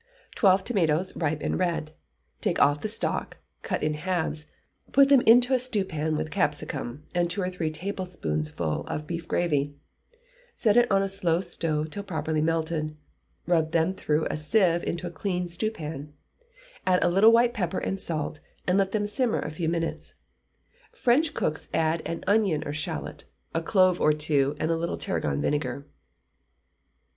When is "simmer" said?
19.05-19.39